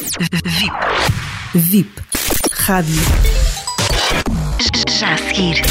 VIP. 0.00 1.68
VIP. 1.68 2.02
Rádio. 2.52 2.94
Já 4.88 5.14
a 5.14 5.18
seguir. 5.18 5.62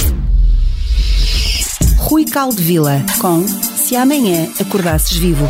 Rui 1.98 2.26
Caldevila 2.26 3.04
com 3.20 3.48
Se 3.48 3.96
Amanhã 3.96 4.48
Acordasses 4.60 5.18
Vivo. 5.18 5.48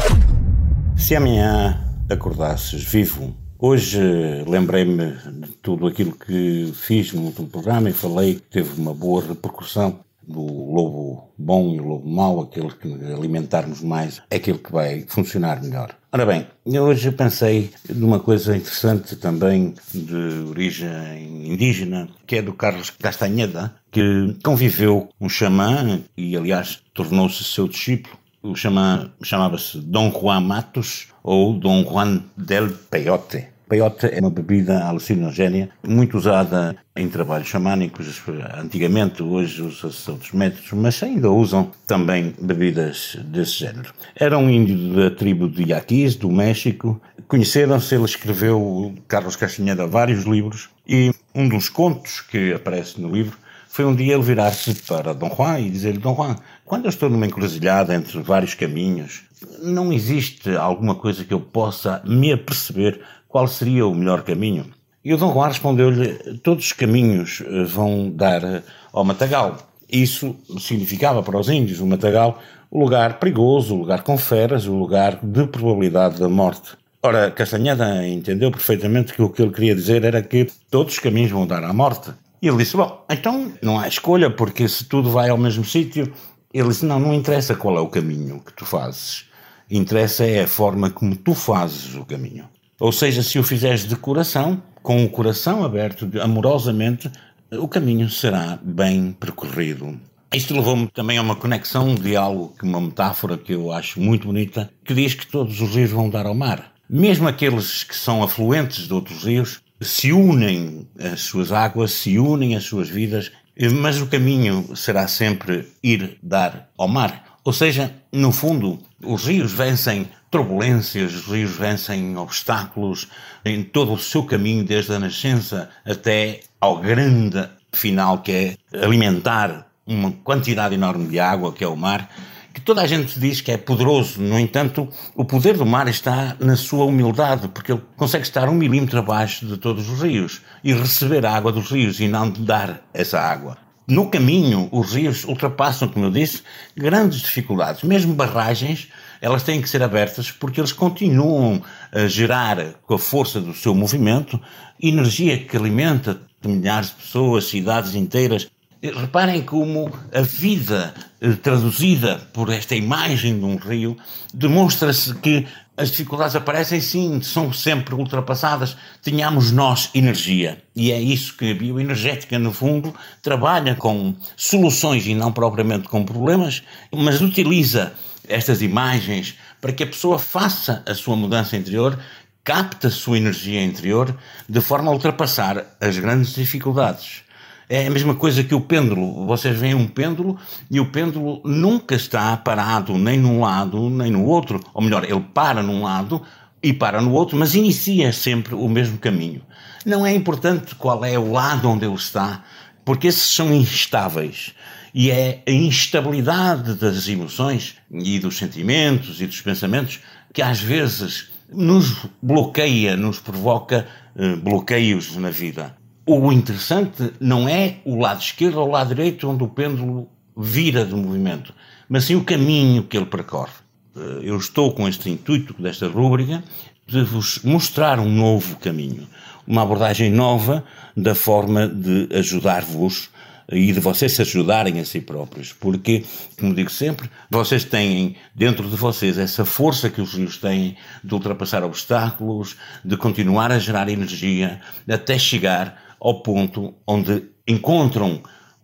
Se 0.97 1.13
amanhã 1.13 1.77
acordasses 2.09 2.83
vivo, 2.83 3.35
hoje 3.57 3.99
lembrei-me 4.47 5.11
de 5.41 5.51
tudo 5.61 5.85
aquilo 5.85 6.13
que 6.13 6.71
fiz 6.73 7.11
no 7.11 7.23
último 7.23 7.47
programa 7.47 7.89
e 7.89 7.93
falei 7.93 8.35
que 8.35 8.41
teve 8.41 8.79
uma 8.79 8.93
boa 8.93 9.21
repercussão 9.27 9.99
do 10.29 10.41
lobo 10.41 11.31
bom 11.37 11.73
e 11.73 11.79
o 11.79 11.87
lobo 11.87 12.07
mau, 12.07 12.39
aquele 12.41 12.69
que 12.69 12.87
alimentarmos 13.11 13.81
mais 13.81 14.21
é 14.29 14.35
aquele 14.35 14.59
que 14.59 14.71
vai 14.71 15.03
funcionar 15.07 15.61
melhor. 15.61 15.95
Ora 16.11 16.25
bem, 16.25 16.47
hoje 16.65 17.11
pensei 17.11 17.71
numa 17.89 18.19
coisa 18.19 18.55
interessante 18.55 19.15
também 19.15 19.73
de 19.93 20.49
origem 20.49 21.51
indígena, 21.51 22.07
que 22.25 22.37
é 22.37 22.41
do 22.41 22.53
Carlos 22.53 22.89
Castanheda, 22.89 23.75
que 23.91 24.35
conviveu 24.43 25.09
um 25.19 25.29
xamã 25.29 26.01
e, 26.17 26.35
aliás, 26.35 26.81
tornou-se 26.93 27.43
seu 27.43 27.67
discípulo. 27.67 28.17
O 28.41 28.55
xamã 28.55 29.11
chamava-se 29.21 29.79
Dom 29.79 30.11
Juan 30.11 30.41
Matos 30.41 31.09
ou 31.21 31.53
Dom 31.53 31.83
Juan 31.83 32.23
del 32.37 32.69
Peyote. 32.89 33.47
Peyote 33.69 34.07
é 34.07 34.19
uma 34.19 34.31
bebida 34.31 34.83
alucinogénia 34.83 35.69
muito 35.87 36.17
usada 36.17 36.75
em 36.95 37.07
trabalhos 37.07 37.47
xamânicos 37.47 38.19
antigamente, 38.57 39.21
hoje 39.21 39.61
usa-se 39.61 40.09
outros 40.09 40.31
métodos, 40.31 40.71
mas 40.73 41.01
ainda 41.03 41.29
usam 41.29 41.71
também 41.85 42.33
bebidas 42.41 43.15
desse 43.25 43.59
género. 43.59 43.93
Era 44.15 44.39
um 44.39 44.49
índio 44.49 44.95
da 44.95 45.11
tribo 45.11 45.47
de 45.47 45.71
Yaquis, 45.71 46.15
do 46.15 46.31
México. 46.31 46.99
Conheceram-se, 47.27 47.93
ele 47.93 48.05
escreveu, 48.05 48.95
Carlos 49.07 49.35
Castanheira, 49.35 49.85
vários 49.85 50.23
livros 50.23 50.69
e 50.87 51.13
um 51.35 51.47
dos 51.47 51.69
contos 51.69 52.21
que 52.21 52.51
aparece 52.51 52.99
no 52.99 53.11
livro 53.11 53.37
foi 53.79 53.85
um 53.85 53.95
dia 53.95 54.13
ele 54.13 54.23
virar-se 54.23 54.73
para 54.73 55.13
Dom 55.13 55.33
Juan 55.33 55.57
e 55.61 55.69
dizer-lhe: 55.69 55.99
Dom 55.99 56.13
Juan, 56.13 56.35
quando 56.65 56.83
eu 56.83 56.89
estou 56.89 57.09
numa 57.09 57.25
encruzilhada 57.25 57.95
entre 57.95 58.19
vários 58.21 58.53
caminhos, 58.53 59.21
não 59.61 59.93
existe 59.93 60.53
alguma 60.53 60.95
coisa 60.95 61.23
que 61.23 61.33
eu 61.33 61.39
possa 61.39 62.01
me 62.03 62.33
aperceber 62.33 62.99
qual 63.25 63.47
seria 63.47 63.87
o 63.87 63.95
melhor 63.95 64.23
caminho? 64.23 64.65
E 65.01 65.13
o 65.13 65.17
Dom 65.17 65.31
Juan 65.31 65.47
respondeu-lhe: 65.47 66.09
todos 66.43 66.65
os 66.65 66.73
caminhos 66.73 67.41
eh, 67.45 67.63
vão 67.63 68.11
dar 68.11 68.43
eh, 68.43 68.63
ao 68.91 69.05
Matagal. 69.05 69.57
Isso 69.89 70.35
significava 70.59 71.23
para 71.23 71.39
os 71.39 71.47
índios 71.47 71.79
o 71.79 71.87
Matagal 71.87 72.37
o 72.69 72.83
lugar 72.83 73.17
perigoso, 73.17 73.75
o 73.75 73.79
lugar 73.79 74.03
com 74.03 74.17
feras, 74.17 74.67
o 74.67 74.75
lugar 74.75 75.21
de 75.23 75.47
probabilidade 75.47 76.19
da 76.19 76.27
morte. 76.27 76.71
Ora, 77.01 77.31
Castanheda 77.31 78.05
entendeu 78.05 78.51
perfeitamente 78.51 79.13
que 79.13 79.21
o 79.21 79.29
que 79.29 79.41
ele 79.41 79.53
queria 79.53 79.73
dizer 79.73 80.03
era 80.03 80.21
que 80.21 80.49
todos 80.69 80.95
os 80.95 80.99
caminhos 80.99 81.31
vão 81.31 81.47
dar 81.47 81.63
à 81.63 81.71
morte. 81.71 82.11
E 82.41 82.47
ele 82.47 82.57
disse: 82.57 82.75
Bom, 82.75 83.05
então 83.09 83.51
não 83.61 83.79
há 83.79 83.87
escolha, 83.87 84.29
porque 84.29 84.67
se 84.67 84.85
tudo 84.85 85.09
vai 85.09 85.29
ao 85.29 85.37
mesmo 85.37 85.63
sítio. 85.63 86.11
Ele 86.53 86.69
disse: 86.69 86.85
Não, 86.85 86.99
não 86.99 87.13
interessa 87.13 87.55
qual 87.55 87.77
é 87.77 87.81
o 87.81 87.87
caminho 87.89 88.39
que 88.39 88.53
tu 88.53 88.65
fazes. 88.65 89.25
Interessa 89.69 90.25
é 90.25 90.43
a 90.43 90.47
forma 90.47 90.89
como 90.89 91.15
tu 91.15 91.35
fazes 91.35 91.95
o 91.95 92.05
caminho. 92.05 92.49
Ou 92.79 92.91
seja, 92.91 93.21
se 93.21 93.37
o 93.37 93.43
fizeres 93.43 93.87
de 93.87 93.95
coração, 93.95 94.61
com 94.81 95.03
o 95.03 95.09
coração 95.09 95.63
aberto, 95.63 96.09
amorosamente, 96.21 97.11
o 97.51 97.67
caminho 97.67 98.09
será 98.09 98.57
bem 98.63 99.11
percorrido. 99.11 99.99
Isto 100.33 100.53
levou-me 100.53 100.87
também 100.87 101.17
a 101.17 101.21
uma 101.21 101.35
conexão, 101.35 101.89
um 101.89 101.95
diálogo, 101.95 102.55
uma 102.63 102.79
metáfora 102.79 103.37
que 103.37 103.53
eu 103.53 103.71
acho 103.71 103.99
muito 103.99 104.27
bonita, 104.27 104.71
que 104.85 104.93
diz 104.93 105.13
que 105.13 105.27
todos 105.27 105.59
os 105.59 105.75
rios 105.75 105.91
vão 105.91 106.09
dar 106.09 106.25
ao 106.25 106.35
mar. 106.35 106.71
Mesmo 106.89 107.27
aqueles 107.27 107.83
que 107.83 107.95
são 107.95 108.23
afluentes 108.23 108.87
de 108.87 108.93
outros 108.93 109.23
rios, 109.23 109.61
se 109.81 110.11
unem 110.11 110.87
as 110.99 111.21
suas 111.21 111.51
águas, 111.51 111.91
se 111.91 112.19
unem 112.19 112.55
as 112.55 112.63
suas 112.63 112.89
vidas, 112.89 113.31
mas 113.73 114.01
o 114.01 114.07
caminho 114.07 114.75
será 114.75 115.07
sempre 115.07 115.67
ir 115.83 116.17
dar 116.21 116.69
ao 116.77 116.87
mar. 116.87 117.39
Ou 117.43 117.53
seja, 117.53 117.93
no 118.11 118.31
fundo, 118.31 118.79
os 119.03 119.25
rios 119.25 119.51
vencem 119.51 120.07
turbulências, 120.29 121.13
os 121.13 121.25
rios 121.25 121.55
vencem 121.55 122.15
obstáculos 122.17 123.07
em 123.43 123.63
todo 123.63 123.93
o 123.93 123.97
seu 123.97 124.23
caminho, 124.23 124.63
desde 124.63 124.93
a 124.93 124.99
nascença 124.99 125.69
até 125.85 126.41
ao 126.59 126.79
grande 126.79 127.49
final, 127.71 128.19
que 128.19 128.31
é 128.31 128.57
alimentar 128.83 129.67
uma 129.85 130.11
quantidade 130.23 130.75
enorme 130.75 131.07
de 131.07 131.19
água, 131.19 131.51
que 131.51 131.63
é 131.63 131.67
o 131.67 131.75
mar, 131.75 132.09
que 132.53 132.61
toda 132.61 132.81
a 132.81 132.87
gente 132.87 133.19
diz 133.19 133.41
que 133.41 133.51
é 133.51 133.57
poderoso. 133.57 134.21
No 134.21 134.39
entanto, 134.39 134.87
o 135.15 135.23
poder 135.23 135.57
do 135.57 135.65
mar 135.65 135.87
está 135.87 136.35
na 136.39 136.55
sua 136.55 136.85
humildade, 136.85 137.47
porque 137.49 137.71
ele 137.71 137.81
consegue 137.95 138.23
estar 138.23 138.49
um 138.49 138.53
milímetro 138.53 138.99
abaixo 138.99 139.45
de 139.45 139.57
todos 139.57 139.89
os 139.89 140.01
rios 140.01 140.41
e 140.63 140.73
receber 140.73 141.25
a 141.25 141.33
água 141.33 141.51
dos 141.51 141.69
rios 141.69 141.99
e 141.99 142.07
não 142.07 142.29
dar 142.29 142.81
essa 142.93 143.19
água. 143.19 143.57
No 143.87 144.07
caminho, 144.07 144.69
os 144.71 144.93
rios 144.93 145.25
ultrapassam, 145.25 145.87
como 145.87 146.05
eu 146.05 146.11
disse, 146.11 146.43
grandes 146.77 147.21
dificuldades. 147.21 147.81
Mesmo 147.81 148.13
barragens, 148.13 148.87
elas 149.19 149.41
têm 149.41 149.61
que 149.61 149.69
ser 149.69 149.81
abertas 149.81 150.29
porque 150.29 150.61
eles 150.61 150.71
continuam 150.71 151.61
a 151.91 152.05
gerar, 152.05 152.75
com 152.85 152.93
a 152.93 152.99
força 152.99 153.41
do 153.41 153.51
seu 153.51 153.73
movimento, 153.73 154.39
energia 154.79 155.39
que 155.39 155.57
alimenta 155.57 156.21
milhares 156.45 156.89
de 156.89 156.95
pessoas, 156.97 157.45
cidades 157.45 157.95
inteiras. 157.95 158.47
Reparem 158.81 159.41
como 159.41 159.91
a 160.13 160.21
vida 160.21 160.93
eh, 161.19 161.33
traduzida 161.33 162.21
por 162.31 162.49
esta 162.49 162.75
imagem 162.75 163.37
de 163.37 163.43
um 163.43 163.57
rio 163.57 163.97
demonstra-se 164.33 165.13
que 165.15 165.45
as 165.75 165.91
dificuldades 165.91 166.35
aparecem 166.35 166.79
sim, 166.79 167.21
são 167.21 167.51
sempre 167.51 167.93
ultrapassadas. 167.95 168.77
Tenhamos 169.01 169.51
nós 169.51 169.89
energia. 169.93 170.61
E 170.75 170.91
é 170.91 170.99
isso 170.99 171.35
que 171.35 171.51
a 171.51 171.53
bioenergética, 171.53 172.37
no 172.39 172.53
fundo, 172.53 172.93
trabalha 173.21 173.75
com 173.75 174.15
soluções 174.35 175.05
e 175.07 175.13
não 175.13 175.31
propriamente 175.31 175.87
com 175.87 176.03
problemas, 176.03 176.63
mas 176.93 177.21
utiliza 177.21 177.93
estas 178.27 178.61
imagens 178.61 179.35
para 179.59 179.73
que 179.73 179.83
a 179.83 179.87
pessoa 179.87 180.19
faça 180.19 180.83
a 180.85 180.93
sua 180.93 181.15
mudança 181.15 181.55
interior, 181.55 181.97
capte 182.43 182.87
a 182.87 182.91
sua 182.91 183.17
energia 183.17 183.63
interior, 183.63 184.15
de 184.47 184.61
forma 184.61 184.89
a 184.89 184.93
ultrapassar 184.93 185.65
as 185.79 185.97
grandes 185.97 186.33
dificuldades. 186.33 187.23
É 187.71 187.85
a 187.85 187.91
mesma 187.91 188.15
coisa 188.15 188.43
que 188.43 188.55
o 188.55 188.61
pêndulo. 188.61 189.27
Vocês 189.27 189.55
veem 189.55 189.75
um 189.75 189.85
pêndulo 189.85 190.39
e 190.71 190.79
o 190.79 190.87
pêndulo 190.87 191.39
nunca 191.45 191.93
está 191.93 192.35
parado 192.35 192.97
nem 192.97 193.19
num 193.19 193.41
lado 193.41 193.91
nem 193.91 194.09
no 194.09 194.25
outro. 194.25 194.59
Ou 194.73 194.81
melhor, 194.81 195.03
ele 195.03 195.23
para 195.35 195.61
num 195.61 195.83
lado 195.83 196.19
e 196.63 196.73
para 196.73 196.99
no 196.99 197.11
outro, 197.11 197.37
mas 197.37 197.53
inicia 197.53 198.11
sempre 198.11 198.55
o 198.55 198.67
mesmo 198.67 198.97
caminho. 198.97 199.43
Não 199.85 200.03
é 200.03 200.15
importante 200.15 200.73
qual 200.73 201.05
é 201.05 201.19
o 201.19 201.31
lado 201.31 201.69
onde 201.69 201.85
ele 201.85 201.93
está, 201.93 202.43
porque 202.83 203.05
esses 203.05 203.21
são 203.21 203.53
instáveis. 203.53 204.55
E 204.91 205.11
é 205.11 205.43
a 205.47 205.51
instabilidade 205.51 206.73
das 206.73 207.07
emoções 207.07 207.75
e 207.91 208.17
dos 208.17 208.35
sentimentos 208.39 209.21
e 209.21 209.27
dos 209.27 209.41
pensamentos 209.41 209.99
que 210.33 210.41
às 210.41 210.59
vezes 210.59 211.29
nos 211.53 212.07
bloqueia, 212.19 212.97
nos 212.97 213.19
provoca 213.19 213.87
eh, 214.15 214.35
bloqueios 214.37 215.15
na 215.15 215.29
vida 215.29 215.78
o 216.17 216.31
interessante 216.31 217.13
não 217.19 217.47
é 217.47 217.77
o 217.85 217.99
lado 217.99 218.21
esquerdo 218.21 218.59
ou 218.59 218.67
o 218.67 218.71
lado 218.71 218.95
direito 218.95 219.29
onde 219.29 219.43
o 219.43 219.47
pêndulo 219.47 220.09
vira 220.35 220.85
de 220.85 220.95
movimento, 220.95 221.53
mas 221.87 222.05
sim 222.05 222.15
o 222.15 222.23
caminho 222.23 222.83
que 222.83 222.97
ele 222.97 223.05
percorre. 223.05 223.51
Eh, 223.95 224.19
eu 224.23 224.37
estou 224.37 224.73
com 224.73 224.87
este 224.87 225.09
intuito 225.09 225.53
desta 225.61 225.87
rúbrica 225.87 226.43
de 226.87 227.03
vos 227.03 227.39
mostrar 227.43 227.99
um 227.99 228.09
novo 228.09 228.55
caminho, 228.57 229.07
uma 229.45 229.61
abordagem 229.61 230.09
nova 230.09 230.63
da 230.95 231.13
forma 231.13 231.67
de 231.67 232.07
ajudar-vos 232.15 233.09
e 233.51 233.71
de 233.71 233.79
vocês 233.79 234.13
se 234.13 234.21
ajudarem 234.21 234.79
a 234.79 234.85
si 234.85 235.01
próprios, 235.01 235.51
porque, 235.53 236.05
como 236.39 236.53
digo 236.53 236.69
sempre, 236.69 237.09
vocês 237.29 237.63
têm 237.63 238.15
dentro 238.33 238.69
de 238.69 238.75
vocês 238.75 239.17
essa 239.17 239.43
força 239.43 239.89
que 239.89 240.01
os 240.01 240.13
rios 240.13 240.37
têm 240.37 240.77
de 241.03 241.13
ultrapassar 241.13 241.63
obstáculos, 241.63 242.55
de 242.85 242.95
continuar 242.95 243.51
a 243.51 243.59
gerar 243.59 243.89
energia, 243.89 244.61
até 244.87 245.17
chegar 245.17 245.88
ao 245.99 246.21
ponto 246.21 246.73
onde 246.87 247.23
encontram 247.47 248.21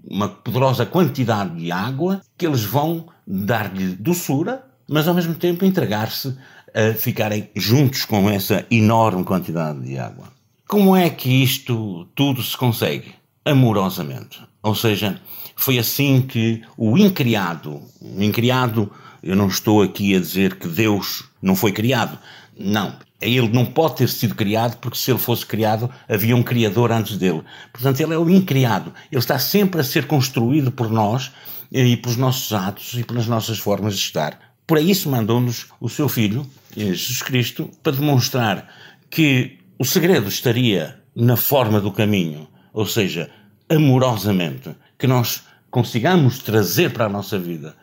uma 0.08 0.30
poderosa 0.30 0.86
quantidade 0.86 1.56
de 1.56 1.72
água 1.72 2.22
que 2.38 2.46
eles 2.46 2.64
vão 2.64 3.08
dar-lhe 3.26 3.96
doçura, 3.96 4.66
mas 4.88 5.08
ao 5.08 5.16
mesmo 5.16 5.34
tempo 5.34 5.66
entregar-se 5.66 6.38
a 6.74 6.94
ficarem 6.94 7.50
juntos 7.56 8.06
com 8.06 8.30
essa 8.30 8.66
enorme 8.70 9.24
quantidade 9.24 9.82
de 9.82 9.98
água. 9.98 10.28
Como 10.68 10.96
é 10.96 11.10
que 11.10 11.30
isto 11.44 12.06
tudo 12.14 12.44
se 12.44 12.56
consegue? 12.58 13.14
Amorosamente. 13.44 14.42
Ou 14.62 14.76
seja, 14.76 15.20
foi 15.56 15.78
assim 15.78 16.22
que 16.22 16.62
o 16.78 16.98
incriado, 16.98 17.82
o 18.02 18.22
incriado, 18.22 18.92
eu 19.24 19.36
não 19.36 19.48
estou 19.48 19.82
aqui 19.82 20.16
a 20.16 20.20
dizer 20.20 20.56
que 20.56 20.68
Deus 20.68 21.24
não 21.42 21.56
foi 21.56 21.72
criado. 21.72 22.18
Não, 22.58 22.96
ele 23.22 23.50
não 23.50 23.66
pode 23.66 23.98
ter 23.98 24.10
sido 24.10 24.36
criado 24.36 24.78
porque 24.78 24.98
se 24.98 25.12
ele 25.12 25.20
fosse 25.20 25.46
criado 25.46 25.90
havia 26.08 26.36
um 26.36 26.44
criador 26.44 26.92
antes 26.92 27.18
dele. 27.18 27.44
Portanto, 27.72 28.00
ele 28.00 28.14
é 28.14 28.18
o 28.18 28.30
incriado. 28.30 28.94
Ele 29.12 29.20
está 29.20 29.40
sempre 29.40 29.82
a 29.82 29.84
ser 29.84 30.06
construído 30.06 30.72
por 30.72 30.90
nós 30.90 31.32
e 31.72 31.98
pelos 31.98 32.18
nossos 32.18 32.52
atos 32.54 32.94
e 32.94 33.04
pelas 33.04 33.28
nossas 33.28 33.58
formas 33.58 33.96
de 33.96 34.02
estar. 34.02 34.40
Por 34.68 34.80
isso 34.80 35.10
mandou-nos 35.10 35.68
o 35.80 35.88
seu 35.88 36.10
Filho, 36.10 36.46
Jesus 36.76 37.22
Cristo, 37.22 37.70
para 37.84 37.94
demonstrar 37.94 38.68
que 39.10 39.60
o 39.78 39.86
segredo 39.86 40.28
estaria 40.28 41.00
na 41.16 41.38
forma 41.38 41.80
do 41.80 41.92
caminho, 41.92 42.48
ou 42.74 42.86
seja, 42.86 43.30
amorosamente, 43.70 44.76
que 44.98 45.08
nós 45.08 45.44
consigamos 45.70 46.40
trazer 46.40 46.92
para 46.92 47.06
a 47.06 47.10
nossa 47.10 47.38
vida 47.38 47.76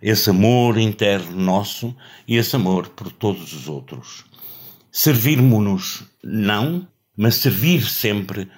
esse 0.00 0.30
amor 0.30 0.78
interno 0.78 1.36
nosso 1.36 1.94
e 2.26 2.36
esse 2.36 2.56
amor 2.56 2.88
por 2.88 3.12
todos 3.12 3.52
os 3.52 3.68
outros. 3.68 4.24
Servirmos-nos, 4.92 6.02
não, 6.24 6.88
mas 7.16 7.36
servir 7.36 7.82
sempre 7.82 8.48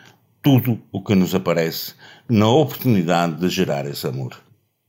tudo 0.43 0.82
o 0.90 1.02
que 1.02 1.14
nos 1.14 1.34
aparece 1.34 1.93
na 2.26 2.49
oportunidade 2.49 3.38
de 3.38 3.50
gerar 3.50 3.87
esse 3.87 4.06
amor. 4.06 4.40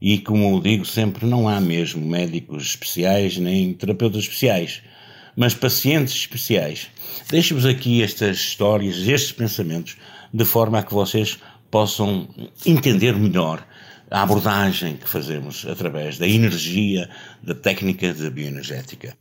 E 0.01 0.19
como 0.19 0.55
eu 0.55 0.61
digo 0.61 0.85
sempre, 0.85 1.25
não 1.25 1.49
há 1.49 1.59
mesmo 1.59 2.05
médicos 2.05 2.63
especiais 2.63 3.37
nem 3.37 3.73
terapeutas 3.73 4.23
especiais, 4.23 4.81
mas 5.35 5.53
pacientes 5.53 6.15
especiais. 6.15 6.87
Deixo-vos 7.29 7.65
aqui 7.65 8.01
estas 8.01 8.37
histórias, 8.37 9.05
estes 9.05 9.33
pensamentos, 9.33 9.97
de 10.33 10.45
forma 10.45 10.79
a 10.79 10.83
que 10.83 10.93
vocês 10.93 11.37
possam 11.69 12.29
entender 12.65 13.17
melhor 13.17 13.67
a 14.09 14.21
abordagem 14.21 14.95
que 14.95 15.09
fazemos 15.09 15.65
através 15.65 16.17
da 16.17 16.27
energia, 16.27 17.09
da 17.41 17.53
técnica 17.53 18.13
da 18.13 18.29
bioenergética. 18.29 19.17